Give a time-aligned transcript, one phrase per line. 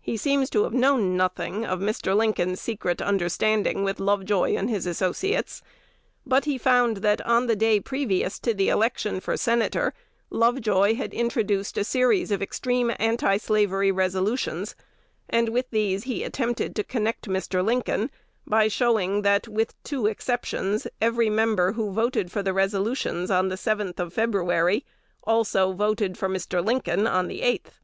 [0.00, 2.16] He seems to have known nothing of Mr.
[2.16, 5.62] Lincoln's secret understanding with Lovejoy and his associates;
[6.26, 9.94] but he found, that, on the day previous to the election for Senator,
[10.28, 14.74] Lovejoy had introduced a series of extreme antislavery resolutions;
[15.28, 17.64] and with these he attempted to connect Mr.
[17.64, 18.10] Lincoln,
[18.44, 23.54] by showing, that, with two exceptions, every member who voted for the resolutions on the
[23.54, 24.84] 7th of February
[25.24, 26.60] voted also for Mr.
[26.64, 27.78] Lincoln on the 8th.